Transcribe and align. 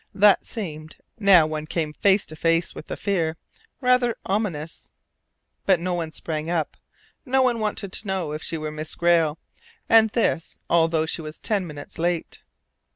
That 0.15 0.47
seemed, 0.47 0.95
now 1.19 1.45
one 1.45 1.67
came 1.67 1.93
face 1.93 2.25
to 2.25 2.35
face 2.35 2.73
with 2.73 2.87
the 2.87 2.97
fear, 2.97 3.37
rather 3.81 4.17
ominous. 4.25 4.89
But 5.67 5.79
no 5.79 5.93
one 5.93 6.11
sprang 6.11 6.49
up. 6.49 6.75
No 7.23 7.43
one 7.43 7.59
wanted 7.59 7.93
to 7.93 8.07
know 8.07 8.31
if 8.31 8.41
she 8.41 8.57
were 8.57 8.71
Miss 8.71 8.95
Grayle; 8.95 9.37
and 9.87 10.09
this, 10.09 10.57
although 10.67 11.05
she 11.05 11.21
was 11.21 11.39
ten 11.39 11.67
minutes 11.67 11.99
late. 11.99 12.39